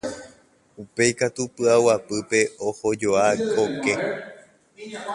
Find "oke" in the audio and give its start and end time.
3.63-3.93